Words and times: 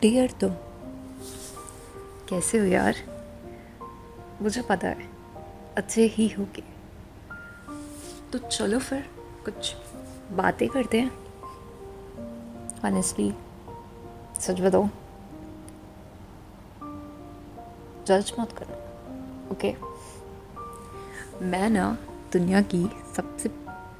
Dear 0.00 0.30
तुम। 0.30 0.50
कैसे 2.28 2.58
हो 2.58 2.64
यार? 2.64 2.96
मुझे 4.42 4.62
पता 4.62 4.88
है, 4.88 5.08
अच्छे 5.76 6.04
ही 6.06 6.28
होगे 6.28 6.62
तो 8.32 8.38
चलो 8.38 8.78
फिर, 8.78 9.00
कुछ 9.44 9.74
बातें 10.32 10.68
करते 10.68 11.00
हैं। 11.00 11.10
ऑनेस्टली 12.84 13.32
सच 14.40 14.60
बताओ 14.60 14.88
जज 18.06 18.32
मत 18.40 18.52
करो 18.52 18.74
ओके 19.52 19.74
मैं 21.46 21.68
ना 21.70 21.96
दुनिया 22.32 22.62
की 22.64 22.84
सबसे 23.16 23.50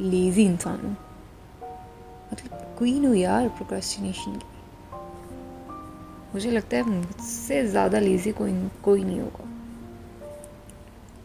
लेज़ी 0.01 0.45
इंसान 0.45 0.81
हूँ। 0.81 0.97
मतलब 2.33 2.77
क्वीन 2.79 3.07
हूँ 3.07 3.17
यार 3.17 3.49
प्रोक्रेस्टिनेशन 3.49 4.37
की। 4.37 4.50
मुझे 6.35 6.51
लगता 6.51 6.77
है 6.77 6.83
मुझसे 6.83 7.67
ज़्यादा 7.67 7.99
लेज़ी 7.99 8.33
कोई 8.33 8.53
कोई 8.85 9.05
नहीं 9.05 9.21
होगा। 9.21 9.45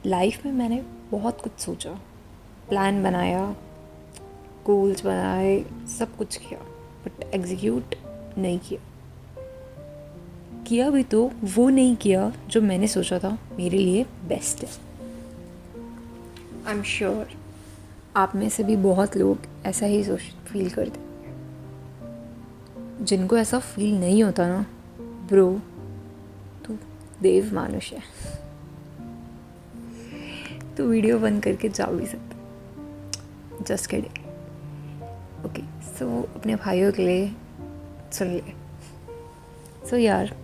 लाइफ 0.06 0.46
में 0.46 0.52
मैंने 0.52 0.82
बहुत 1.12 1.42
कुछ 1.42 1.60
सोचा। 1.60 1.92
प्लान 2.70 3.04
बनाया 3.04 3.56
गोल्स 4.66 5.04
बनाए, 5.06 5.66
सब 5.98 6.16
कुछ 6.18 6.38
किया 6.38 6.60
बट 7.06 7.24
एग्जीक्यूट 7.34 7.96
नहीं 8.38 8.60
किया। 8.60 8.80
किया 10.68 10.90
भी 10.90 11.04
तो 11.04 11.32
वो 11.46 11.70
नहीं 11.70 11.96
किया 11.96 12.32
जो 12.48 12.62
मैंने 12.62 12.88
सोचा 12.88 13.20
था, 13.20 13.38
मेरे 13.58 13.78
लिए 13.78 14.04
बेस्ट 14.28 14.64
है। 14.64 14.70
आई 16.68 16.74
एम 16.74 16.82
श्योर 16.84 17.28
आप 18.16 18.36
में 18.36 18.50
से 18.50 18.64
भी 18.64 18.76
बहुत 18.76 19.18
लोग 19.18 19.38
ऐसा 19.66 19.86
ही 19.86 20.04
सोच 20.04 20.22
फील 20.48 20.70
करते। 20.70 21.00
जिनको 23.06 23.38
ऐसा 23.38 23.60
फील 23.60 24.00
नहीं 24.00 24.24
होता 24.24 24.48
ना 24.48 24.66
ब्रो 25.28 25.62
तू 26.66 26.78
देव 27.22 27.54
मानुष 27.54 27.94
है। 27.94 28.02
तो 30.78 30.84
वीडियो 30.84 31.20
बंद 31.20 31.44
करके 31.44 31.70
जा 31.70 31.86
भी 31.86 32.06
सकता। 32.06 33.64
जस्ट 33.64 33.90
के 33.90 33.98
ओके 35.46 35.62
सो 35.84 36.22
अपने 36.36 36.56
भाइयों 36.56 36.92
के 36.92 37.06
लिए 37.06 37.36
सुन 38.14 38.28
ले। 38.28 38.40
सो 38.40 39.90
so, 39.90 40.02
यार 40.02 40.36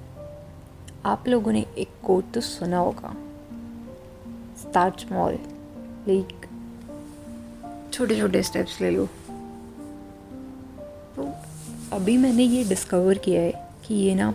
आप 1.05 1.27
लोगों 1.27 1.51
ने 1.51 1.65
एक 1.77 1.89
कोट 2.03 2.31
तो 2.33 2.41
सुना 2.41 2.77
होगा। 2.77 3.15
स्टार्ट 4.57 4.99
स्मॉल 4.99 5.33
लाइक 6.07 6.47
छोटे 7.93 8.19
छोटे 8.19 8.43
स्टेप्स 8.43 8.81
ले 8.81 8.91
लो। 8.91 9.05
तो 11.15 11.33
अभी 11.95 12.17
मैंने 12.17 12.43
ये 12.43 12.63
डिस्कवर 12.63 13.17
किया 13.17 13.41
है 13.41 13.69
कि 13.85 13.93
ये 13.93 14.15
ना 14.15 14.33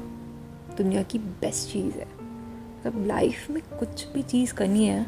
दुनिया 0.76 1.02
की 1.02 1.18
बेस्ट 1.18 1.72
चीज़ 1.72 1.96
है। 1.96 2.06
मतलब 2.06 3.06
लाइफ 3.06 3.50
में 3.50 3.62
कुछ 3.78 4.06
भी 4.08 4.22
चीज़ 4.24 4.54
करनी 4.54 4.86
है 4.86 5.04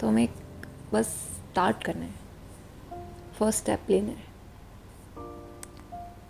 तो 0.00 0.08
हमें 0.08 0.28
बस 0.92 1.06
स्टार्ट 1.06 1.82
करना 1.84 2.04
है। 2.04 2.22
फ़र्स्ट 3.38 3.62
स्टेप 3.62 3.90
लेना 3.90 4.10
है। 4.10 4.32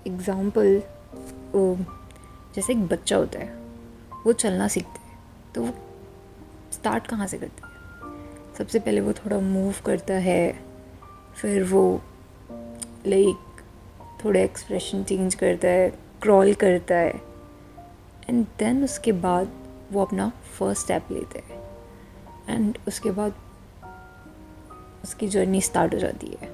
एग्ज़ाम्पल 0.07 0.83
जैसे 2.55 2.73
एक 2.73 2.87
बच्चा 2.87 3.17
होता 3.17 3.39
है, 3.39 3.47
वो 4.27 4.33
चलना 4.35 4.69
सीखता 4.69 5.01
है 5.03 5.19
तो 5.55 5.63
वो 5.63 5.73
स्टार्ट 6.73 7.07
कहाँ 7.07 7.27
से 7.27 7.39
करता 7.39 7.67
है? 7.67 7.73
सबसे 8.59 8.79
पहले 8.79 9.01
वो 9.01 9.13
थोड़ा 9.15 9.39
मूव 9.41 9.75
करता 9.87 10.15
है, 10.15 10.53
फिर 11.37 11.65
वो 11.65 12.01
लाइक 13.07 13.63
थोड़ा 14.25 14.41
एक्सप्रेशन 14.41 15.03
चेंज 15.05 15.35
करता 15.35 15.69
है 15.69 15.89
क्रॉल 16.23 16.53
करता 16.55 16.95
है। 16.95 17.34
एंड 18.29 18.45
देन 18.59 18.85
उसके 18.85 19.13
बाद 19.13 19.53
वो 19.93 20.05
अपना 20.05 20.29
फ़र्स्ट 20.59 20.83
स्टेप 20.83 21.11
लेते 21.13 21.43
हैं। 21.49 21.63
एंड 22.49 22.79
उसके 22.89 23.11
बाद 23.11 23.35
उसकी 25.05 25.29
जर्नी 25.29 25.61
स्टार्ट 25.61 25.95
हो 25.95 25.99
जाती 25.99 26.37
है। 26.43 26.49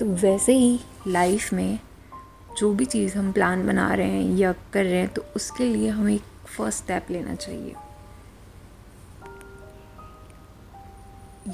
तो 0.00 0.06
वैसे 0.06 0.52
ही 0.52 0.78
लाइफ 1.08 1.52
में 1.52 1.78
जो 2.58 2.72
भी 2.74 2.84
चीज़ 2.84 3.16
हम 3.18 3.32
प्लान 3.32 3.66
बना 3.66 3.92
रहे 3.94 4.10
हैं 4.10 4.36
या 4.38 4.52
कर 4.72 4.84
रहे 4.84 4.98
हैं 4.98 5.08
तो 5.08 5.24
उसके 5.36 5.64
लिए 5.64 5.88
हमें 5.88 6.14
एक 6.14 6.22
फ़र्स्ट 6.48 6.82
स्टेप 6.84 7.10
लेना 7.10 7.34
चाहिए। 7.34 7.74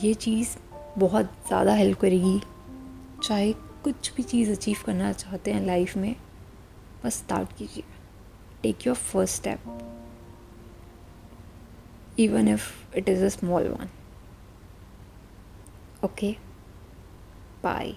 ये 0.01 0.15
चीज़ 0.15 0.57
बहुत 0.99 1.31
ज़्यादा 1.47 1.73
हेल्प 1.75 1.99
करेगी। 2.01 2.41
चाहे 3.23 3.53
कुछ 3.85 4.13
भी 4.15 4.23
चीज़ 4.23 4.51
अचीव 4.53 4.77
करना 4.87 5.13
चाहते 5.13 5.53
हैं 5.53 5.65
लाइफ 5.67 5.97
में, 5.97 6.15
बस 7.05 7.17
स्टार्ट 7.17 7.57
कीजिए। 7.59 7.85
Take 8.63 8.85
your 8.85 8.95
first 8.95 9.35
step, 9.35 9.61
even 12.17 12.49
if 12.49 12.87
it 12.93 13.09
is 13.09 13.23
a 13.23 13.31
small 13.31 13.63
one. 13.63 13.91
Okay? 16.03 16.39
Bye. 17.63 17.95